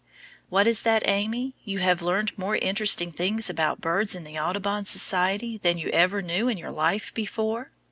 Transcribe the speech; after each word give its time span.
What 0.49 0.65
is 0.65 0.81
that, 0.81 1.07
Amy? 1.07 1.53
You 1.63 1.77
have 1.77 2.01
learned 2.01 2.35
more 2.35 2.55
interesting 2.55 3.11
things 3.11 3.51
about 3.51 3.81
birds 3.81 4.15
in 4.15 4.23
the 4.23 4.39
Audubon 4.39 4.83
Society 4.85 5.59
than 5.59 5.77
you 5.77 5.89
ever 5.89 6.23
knew 6.23 6.47
in 6.47 6.57
your 6.57 6.71
life 6.71 7.13
before? 7.13 7.69